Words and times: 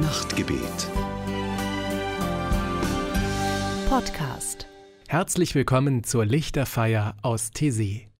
Nachtgebet. 0.00 0.90
Podcast. 3.88 4.66
Herzlich 5.06 5.54
willkommen 5.54 6.02
zur 6.02 6.26
Lichterfeier 6.26 7.14
aus 7.22 7.52
Tessé. 7.54 8.13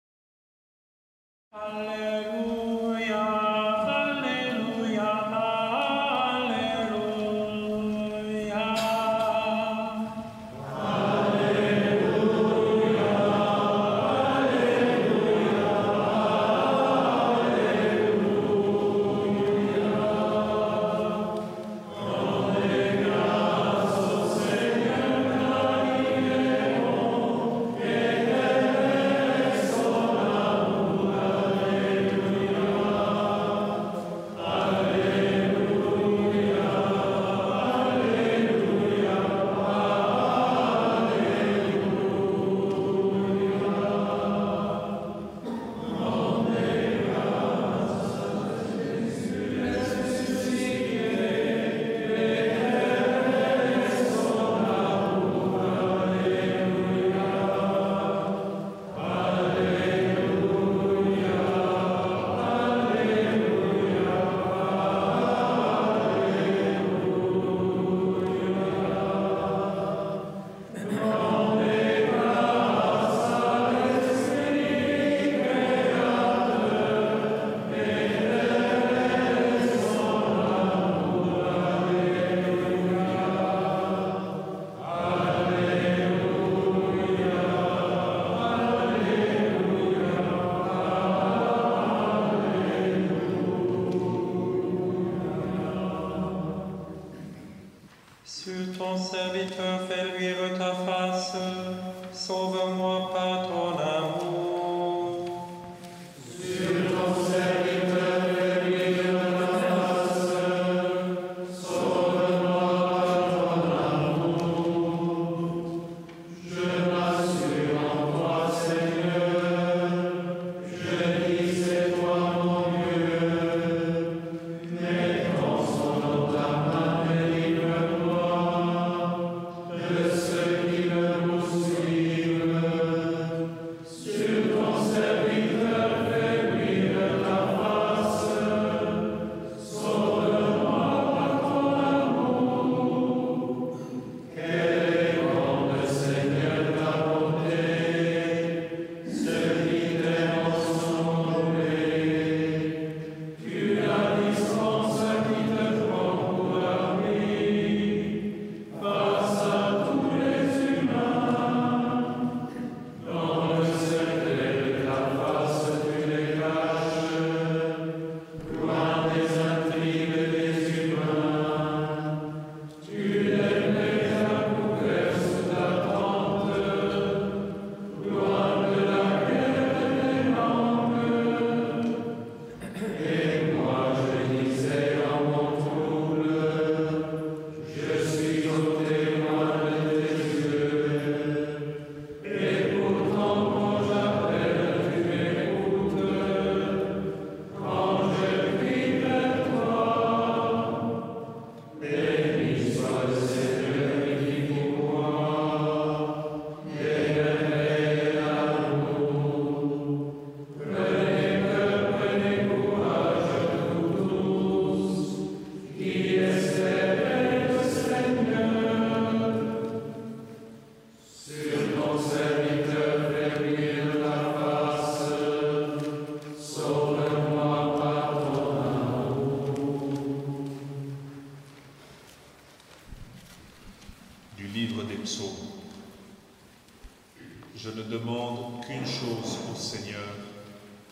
Demande 237.89 238.65
qu'une 238.65 238.85
chose 238.85 239.39
au 239.51 239.55
Seigneur 239.55 240.09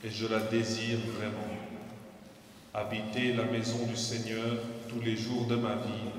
et 0.03 0.09
je 0.09 0.27
la 0.27 0.39
désire 0.39 0.99
vraiment. 1.17 1.39
Habiter 2.73 3.33
la 3.33 3.43
maison 3.43 3.85
du 3.85 3.95
Seigneur 3.95 4.57
tous 4.89 4.99
les 4.99 5.15
jours 5.15 5.45
de 5.45 5.55
ma 5.55 5.75
vie 5.75 6.11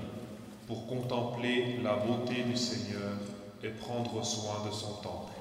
pour 0.66 0.87
contempler 0.87 1.78
la 1.82 1.96
beauté 1.96 2.43
du 2.44 2.56
Seigneur 2.56 3.12
et 3.62 3.69
prendre 3.69 4.25
soin 4.25 4.64
de 4.66 4.72
son 4.72 4.94
temple. 5.02 5.32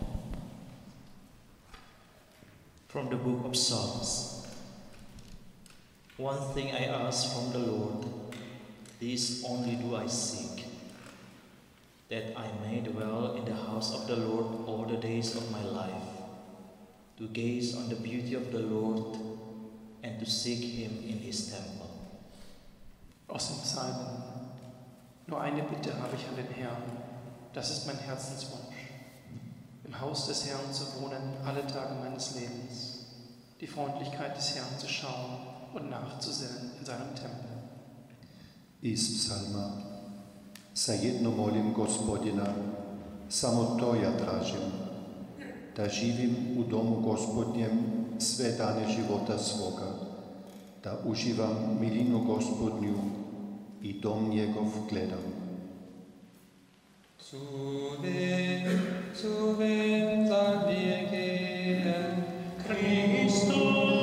From 2.90 3.10
the 3.10 3.16
book 3.16 3.46
of 3.46 3.56
Psalms. 3.56 4.46
One 6.18 6.54
thing 6.54 6.68
I 6.68 6.86
ask 6.86 7.34
from 7.34 7.52
the 7.52 7.68
Lord, 7.68 8.06
this 9.00 9.44
only 9.48 9.76
do 9.76 9.96
I 9.96 10.08
seek, 10.08 10.66
that 12.14 12.38
I 12.38 12.46
may 12.64 12.80
dwell 12.82 13.34
in 13.34 13.46
the 13.46 13.56
house 13.56 13.92
of 13.96 14.06
the 14.06 14.16
Lord 14.16 14.46
all 14.68 14.86
the 14.86 14.98
days 14.98 15.36
of 15.36 15.50
my 15.52 15.64
life, 15.64 16.10
to 17.18 17.28
gaze 17.28 17.76
on 17.76 17.90
the 17.90 17.96
beauty 17.96 18.36
of 18.36 18.52
the 18.52 18.60
Lord 18.60 19.18
and 20.04 20.20
to 20.20 20.26
seek 20.30 20.60
him 20.60 20.92
in 21.10 21.18
his 21.18 21.50
temple. 21.50 21.90
Aus 23.28 23.48
dem 23.48 23.62
Psalmen. 23.64 24.22
Nur 25.26 25.42
eine 25.42 25.64
Bitte 25.64 25.98
habe 26.00 26.16
ich 26.16 26.28
an 26.28 26.36
den 26.36 26.54
Herrn, 26.54 26.84
das 27.54 27.72
ist 27.72 27.88
mein 27.88 27.98
Herzenswunsch, 27.98 28.76
im 29.84 30.00
Haus 30.00 30.28
des 30.28 30.46
Herrn 30.46 30.72
zu 30.72 31.02
wohnen 31.02 31.38
alle 31.44 31.66
Tage 31.66 31.96
meines 31.96 32.36
Lebens, 32.36 33.06
die 33.60 33.68
Freundlichkeit 33.68 34.38
des 34.38 34.56
Herrn 34.56 34.78
zu 34.78 34.88
schauen 34.88 35.48
und 35.74 35.90
nachzusinnen 35.90 36.74
in 36.78 36.86
seinem 36.86 37.16
Tempel. 37.16 37.50
Ist 38.82 39.18
Psalma 39.18 39.93
Sa 40.74 40.94
jedno 40.94 41.32
molim 41.32 41.74
gospodina, 41.74 42.46
samo 43.30 43.78
to 43.80 43.96
ja 43.96 44.18
tražim, 44.18 44.66
da 45.78 45.90
živim 45.90 46.36
u 46.58 46.64
domu 46.64 46.96
gospodnjem 47.02 47.84
sve 48.20 48.52
dane 48.52 48.88
života 48.96 49.38
svoga, 49.38 49.96
da 50.84 51.00
uživam 51.06 51.78
milinu 51.82 52.24
gospodnju 52.24 52.96
i 53.82 53.94
dom 54.00 54.30
njegov 54.30 54.66
gledam. 54.90 55.24
Suve, 57.20 58.62
suve, 59.16 59.94
Christus. 62.66 64.03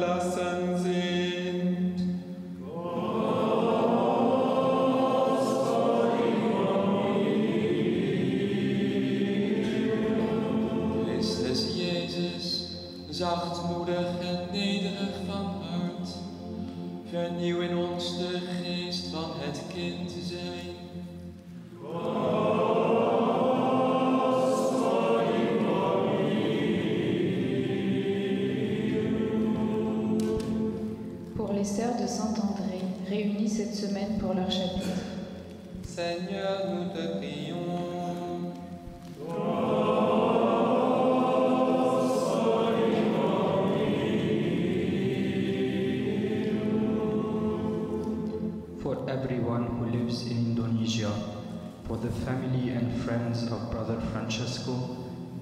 la 0.00 0.23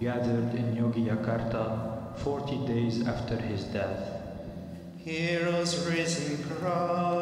gathered 0.03 0.53
in 0.57 0.75
Yogyakarta 0.75 2.19
40 2.19 2.67
days 2.67 3.07
after 3.07 3.37
his 3.37 3.63
death. 3.67 4.21
Heroes 4.97 5.87
risen 5.87 6.43
crown. 6.43 7.22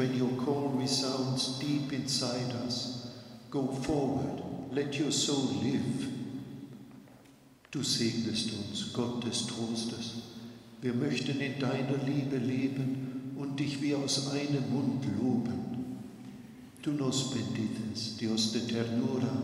when 0.00 0.16
your 0.16 0.32
call 0.46 0.70
resounds 0.80 1.58
deep 1.58 1.92
inside 1.92 2.50
us, 2.64 3.06
go 3.50 3.66
forward, 3.66 4.42
let 4.72 4.98
your 4.98 5.12
soul 5.12 5.60
live. 5.62 6.08
Du 7.70 7.82
segnest 7.84 8.50
uns, 8.54 8.94
Gott 8.94 9.22
des 9.22 9.46
Trostes. 9.46 10.22
Wir 10.80 10.94
möchten 10.94 11.38
in 11.42 11.60
deiner 11.60 11.98
Liebe 12.06 12.38
leben 12.38 13.34
und 13.36 13.60
dich 13.60 13.82
wie 13.82 13.94
aus 13.94 14.32
einem 14.32 14.72
Mund 14.72 15.04
loben. 15.20 15.98
Tu 16.80 16.92
nos 16.92 17.34
bendites, 17.34 18.16
Dios 18.16 18.52
de 18.52 18.60
ternura, 18.60 19.42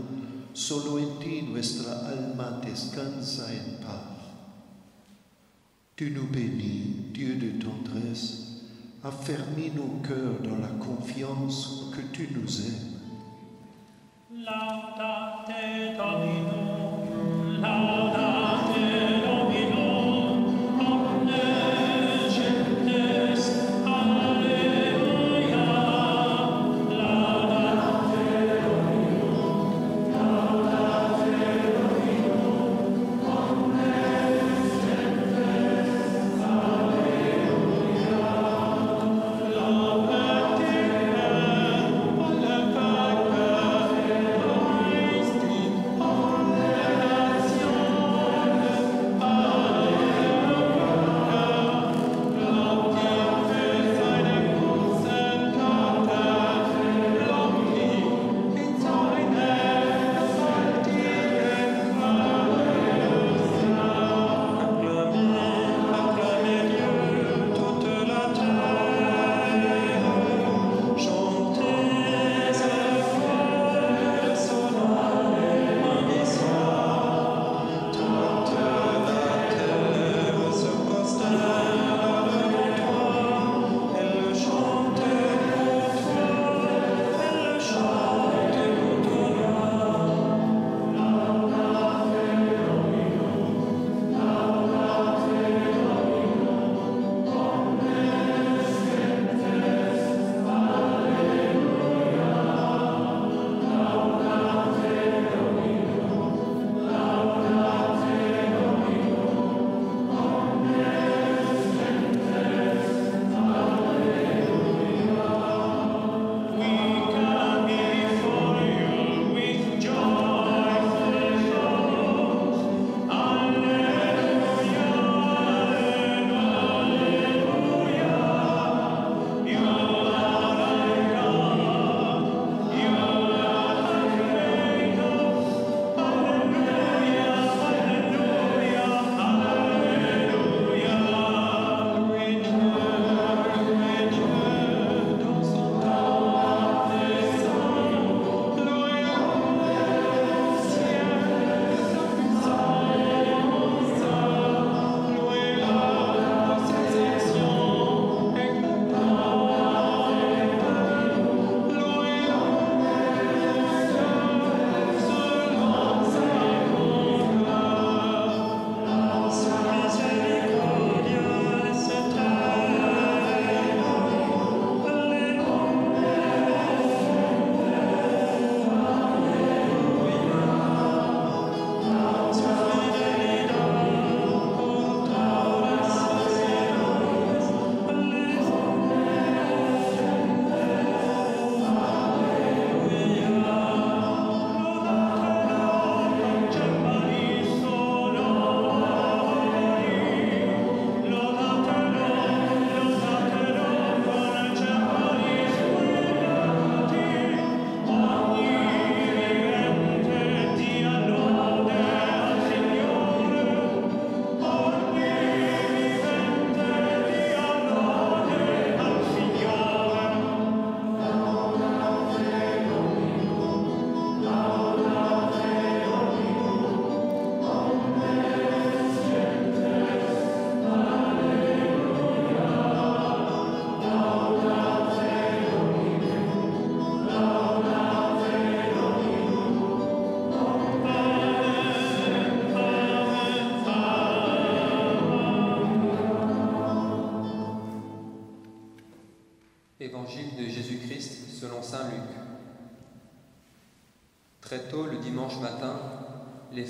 solo 0.54 0.96
en 0.96 1.18
ti 1.20 1.42
nuestra 1.42 2.08
alma 2.08 2.62
descansa 2.64 3.52
en 3.52 3.84
paz. 3.84 4.16
Tu 5.96 6.08
nous 6.08 6.30
bénis, 6.32 7.12
Dieu 7.12 7.36
de 7.36 7.62
tendresse, 7.62 8.45
Affermis 9.06 9.70
nos 9.70 10.00
cœurs 10.02 10.40
dans 10.42 10.58
la 10.58 10.84
confiance 10.84 11.92
que 11.94 12.00
tu 12.12 12.28
nous 12.34 12.60
aimes. 12.66 12.95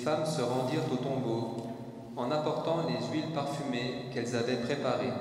Femmes 0.07 0.25
se 0.25 0.41
rendirent 0.41 0.93
au 0.93 0.97
tombeau 0.99 1.67
en 2.17 2.31
apportant 2.31 2.87
les 2.87 3.09
huiles 3.11 3.33
parfumées 3.35 4.05
qu'elles 4.15 4.37
avaient 4.37 4.63
préparées. 4.63 5.13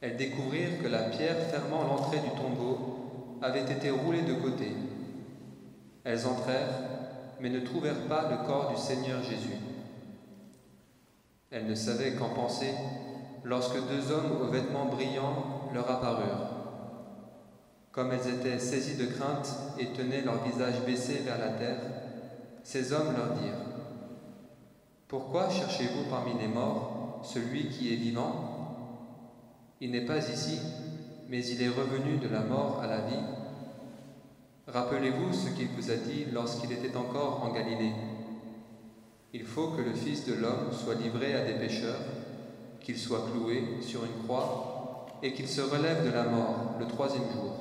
Elles 0.00 0.16
découvrirent 0.16 0.82
que 0.82 0.88
la 0.88 1.04
pierre 1.04 1.38
fermant 1.48 1.84
l'entrée 1.84 2.18
du 2.18 2.30
tombeau 2.30 3.38
avait 3.40 3.72
été 3.72 3.90
roulée 3.90 4.22
de 4.22 4.34
côté. 4.34 4.72
Elles 6.02 6.26
entrèrent, 6.26 6.74
mais 7.40 7.50
ne 7.50 7.60
trouvèrent 7.60 8.08
pas 8.08 8.30
le 8.30 8.44
corps 8.48 8.72
du 8.74 8.76
Seigneur 8.76 9.22
Jésus. 9.22 9.58
Elles 11.52 11.68
ne 11.68 11.76
savaient 11.76 12.14
qu'en 12.14 12.30
penser 12.30 12.74
lorsque 13.44 13.76
deux 13.76 14.10
hommes 14.10 14.42
aux 14.42 14.50
vêtements 14.50 14.86
brillants 14.86 15.70
leur 15.72 15.88
apparurent. 15.88 16.50
Comme 17.92 18.10
elles 18.10 18.34
étaient 18.34 18.58
saisies 18.58 18.96
de 18.96 19.06
crainte 19.06 19.54
et 19.78 19.86
tenaient 19.86 20.22
leur 20.22 20.42
visage 20.42 20.84
baissé 20.84 21.22
vers 21.24 21.38
la 21.38 21.50
terre, 21.50 21.78
ces 22.68 22.92
hommes 22.92 23.16
leur 23.16 23.32
dirent 23.32 23.64
Pourquoi 25.08 25.48
cherchez-vous 25.48 26.10
parmi 26.10 26.38
les 26.38 26.48
morts 26.48 27.22
celui 27.24 27.70
qui 27.70 27.94
est 27.94 27.96
vivant? 27.96 29.06
Il 29.80 29.90
n'est 29.90 30.04
pas 30.04 30.18
ici, 30.18 30.60
mais 31.30 31.42
il 31.46 31.62
est 31.62 31.70
revenu 31.70 32.18
de 32.18 32.28
la 32.28 32.40
mort 32.40 32.80
à 32.82 32.86
la 32.86 32.98
vie. 32.98 33.24
Rappelez-vous 34.66 35.32
ce 35.32 35.48
qu'il 35.48 35.68
vous 35.68 35.90
a 35.90 35.94
dit 35.94 36.26
lorsqu'il 36.30 36.70
était 36.70 36.94
encore 36.94 37.42
en 37.42 37.54
Galilée. 37.54 37.94
Il 39.32 39.44
faut 39.44 39.68
que 39.68 39.80
le 39.80 39.94
Fils 39.94 40.26
de 40.26 40.34
l'homme 40.34 40.70
soit 40.70 40.96
livré 40.96 41.32
à 41.36 41.46
des 41.46 41.54
pécheurs, 41.54 42.02
qu'il 42.82 42.98
soit 42.98 43.30
cloué 43.32 43.64
sur 43.80 44.04
une 44.04 44.24
croix 44.24 45.06
et 45.22 45.32
qu'il 45.32 45.48
se 45.48 45.62
relève 45.62 46.04
de 46.04 46.10
la 46.10 46.24
mort 46.24 46.74
le 46.78 46.86
troisième 46.86 47.32
jour. 47.32 47.54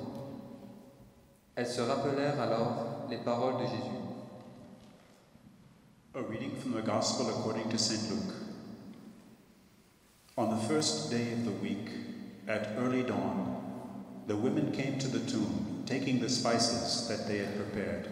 Elles 1.55 1.65
se 1.65 1.79
rappelèrent 1.79 2.41
alors 2.41 3.05
les 3.09 3.17
paroles 3.17 3.55
de 3.55 3.67
Jésus. 3.67 4.06
A 6.17 6.23
reading 6.23 6.55
from 6.55 6.71
the 6.71 6.81
Gospel 6.81 7.29
according 7.29 7.69
to 7.69 7.77
St. 7.77 8.09
Luke. 8.09 8.33
On 10.35 10.49
the 10.49 10.67
first 10.67 11.11
day 11.11 11.31
of 11.31 11.45
the 11.45 11.51
week, 11.51 11.91
at 12.47 12.69
early 12.79 13.03
dawn, 13.03 14.23
the 14.25 14.35
women 14.35 14.71
came 14.71 14.97
to 14.97 15.07
the 15.07 15.19
tomb, 15.31 15.83
taking 15.85 16.19
the 16.19 16.27
spices 16.27 17.07
that 17.07 17.27
they 17.27 17.37
had 17.37 17.55
prepared. 17.55 18.09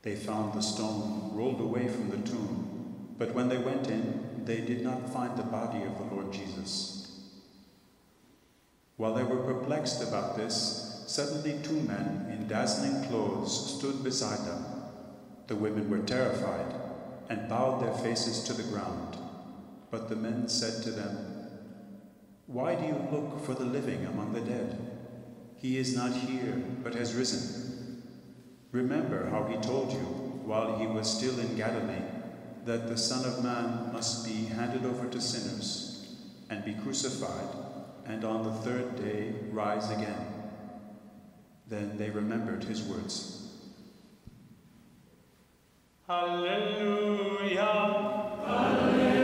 They 0.00 0.16
found 0.16 0.54
the 0.54 0.62
stone 0.62 1.32
rolled 1.34 1.60
away 1.60 1.88
from 1.88 2.08
the 2.08 2.26
tomb, 2.26 3.04
but 3.18 3.34
when 3.34 3.50
they 3.50 3.58
went 3.58 3.88
in, 3.88 4.40
they 4.46 4.62
did 4.62 4.82
not 4.82 5.12
find 5.12 5.36
the 5.36 5.42
body 5.42 5.82
of 5.82 5.98
the 5.98 6.14
Lord 6.14 6.32
Jesus. 6.32 7.20
While 8.96 9.12
they 9.12 9.24
were 9.24 9.52
perplexed 9.52 10.02
about 10.02 10.38
this, 10.38 11.04
suddenly 11.06 11.62
two 11.62 11.82
men 11.82 12.28
in 12.30 12.48
dazzling 12.48 13.06
clothes 13.10 13.76
stood 13.76 14.02
beside 14.02 14.38
them. 14.46 14.75
The 15.46 15.56
women 15.56 15.88
were 15.88 16.00
terrified 16.00 16.74
and 17.28 17.48
bowed 17.48 17.82
their 17.82 17.94
faces 17.94 18.42
to 18.44 18.52
the 18.52 18.64
ground. 18.64 19.16
But 19.90 20.08
the 20.08 20.16
men 20.16 20.48
said 20.48 20.82
to 20.82 20.90
them, 20.90 21.16
Why 22.46 22.74
do 22.74 22.86
you 22.86 23.08
look 23.12 23.44
for 23.44 23.54
the 23.54 23.64
living 23.64 24.04
among 24.06 24.32
the 24.32 24.40
dead? 24.40 24.76
He 25.56 25.78
is 25.78 25.96
not 25.96 26.12
here, 26.12 26.62
but 26.82 26.94
has 26.94 27.14
risen. 27.14 28.02
Remember 28.72 29.28
how 29.30 29.44
he 29.44 29.56
told 29.58 29.92
you, 29.92 29.98
while 30.44 30.78
he 30.78 30.86
was 30.86 31.10
still 31.10 31.38
in 31.38 31.56
Galilee, 31.56 32.02
that 32.64 32.88
the 32.88 32.96
Son 32.96 33.24
of 33.24 33.42
Man 33.42 33.92
must 33.92 34.24
be 34.26 34.46
handed 34.46 34.84
over 34.84 35.08
to 35.08 35.20
sinners 35.20 36.16
and 36.50 36.64
be 36.64 36.74
crucified, 36.74 37.48
and 38.04 38.24
on 38.24 38.42
the 38.42 38.52
third 38.52 38.96
day 38.96 39.34
rise 39.50 39.90
again. 39.90 40.26
Then 41.68 41.96
they 41.96 42.10
remembered 42.10 42.64
his 42.64 42.82
words. 42.82 43.45
Hallelujah. 46.08 47.64
Hallelujah. 48.46 49.15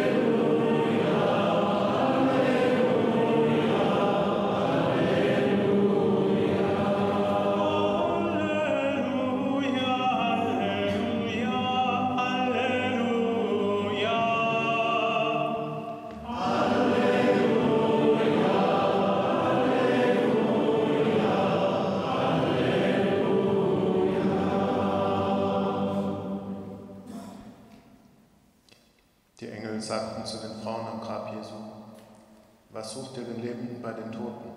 Sucht 32.92 33.16
ihr 33.16 33.24
den 33.24 33.40
Leben 33.40 33.80
bei 33.82 33.92
den 33.92 34.12
Toten? 34.12 34.50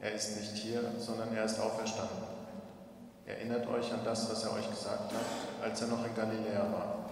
Er 0.00 0.12
ist 0.12 0.36
nicht 0.40 0.56
hier, 0.56 0.80
sondern 0.98 1.34
er 1.34 1.44
ist 1.44 1.60
auferstanden. 1.60 2.24
Erinnert 3.26 3.66
euch 3.68 3.92
an 3.92 4.00
das, 4.04 4.30
was 4.30 4.44
er 4.44 4.54
euch 4.54 4.68
gesagt 4.68 5.12
hat, 5.12 5.62
als 5.62 5.82
er 5.82 5.88
noch 5.88 6.04
in 6.04 6.14
Galiläa 6.14 6.72
war. 6.72 7.10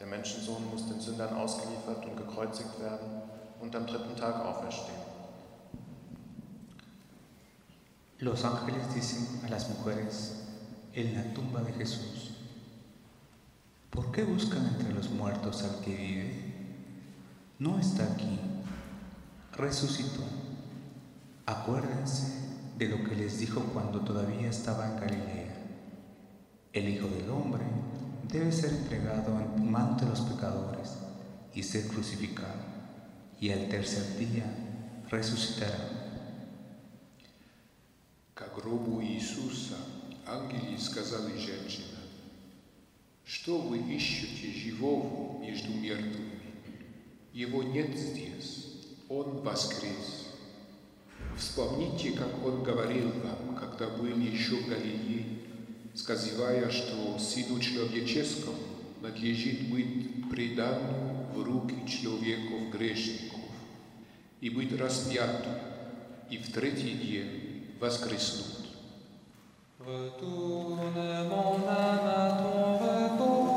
Der 0.00 0.06
Menschensohn 0.06 0.68
muss 0.70 0.88
den 0.88 1.00
Sündern 1.00 1.36
ausgeliefert 1.36 2.04
und 2.04 2.16
gekreuzigt 2.16 2.80
werden 2.80 3.22
und 3.60 3.76
am 3.76 3.86
dritten 3.86 4.16
Tag 4.16 4.44
auferstehen. 4.44 5.14
Los 8.18 8.44
ángeles 8.44 8.88
dicen 8.94 9.40
a 9.44 9.48
las 9.48 9.68
mujeres 9.68 10.32
en 10.94 11.14
la 11.14 11.34
tumba 11.34 11.60
de 11.60 11.72
Jesús, 11.72 12.30
¿por 13.90 14.10
qué 14.12 14.24
buscan 14.24 14.64
entre 14.66 14.92
los 14.94 15.10
muertos 15.10 15.62
al 15.62 15.84
que 15.84 15.94
vive? 15.94 16.54
No 17.58 17.78
está 17.78 18.04
aquí, 18.04 18.38
resucitó. 19.53 20.23
Acuérdense 21.45 22.33
de 22.77 22.87
lo 22.87 23.03
que 23.03 23.15
les 23.15 23.39
dijo 23.39 23.61
cuando 23.73 24.01
todavía 24.01 24.49
estaba 24.49 24.87
en 24.87 24.99
Galilea. 24.99 25.55
El 26.71 26.89
Hijo 26.89 27.07
del 27.07 27.29
Hombre 27.29 27.63
debe 28.31 28.51
ser 28.51 28.71
entregado 28.71 29.39
en 29.39 29.71
manos 29.71 29.99
de 29.99 30.07
los 30.07 30.21
pecadores 30.21 30.91
y 31.53 31.63
ser 31.63 31.87
crucificado, 31.87 32.61
y 33.39 33.49
al 33.49 33.67
tercer 33.67 34.17
día 34.17 34.45
resucitará. 35.09 35.99
К 38.33 38.55
гробу 38.55 39.01
Иисуса 39.01 39.75
ангели 40.25 40.77
сказали 40.77 41.37
женщинам, 41.37 41.99
«Что 43.25 43.59
вы 43.59 43.79
ищете 43.79 44.51
живого 44.51 45.39
между 45.41 45.73
мертвыми? 45.73 46.39
Его 47.33 47.63
нет 47.63 47.97
здесь, 47.97 48.72
Он 49.08 49.42
воскрес. 49.42 50.28
Вспомните, 51.36 52.12
как 52.12 52.44
Он 52.44 52.62
говорил 52.62 53.10
вам, 53.22 53.56
когда 53.56 53.88
были 53.88 54.30
еще 54.30 54.56
в 54.56 54.68
Галилее, 54.68 55.40
сказывая, 55.94 56.70
что 56.70 57.18
Сыну 57.18 57.60
Человеческому 57.60 58.56
надлежит 59.02 59.68
быть 59.68 60.30
предан 60.30 60.78
в 61.34 61.42
руки 61.42 61.74
человеков 61.86 62.70
грешников 62.72 63.40
и 64.40 64.48
быть 64.48 64.78
распятым, 64.78 65.54
и 66.30 66.38
в 66.38 66.52
третий 66.52 66.92
день 66.94 67.76
воскреснуть. 67.80 68.64
Retourne 69.86 71.28
mon 71.28 71.56
âme 71.68 72.06
à 72.06 73.53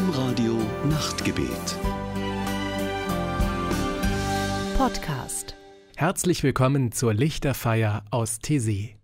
Domradio 0.00 0.56
Nachtgebet. 0.88 1.76
Podcast. 4.78 5.54
Herzlich 5.94 6.42
willkommen 6.42 6.90
zur 6.90 7.12
Lichterfeier 7.12 8.02
aus 8.10 8.38
Tessé. 8.40 8.99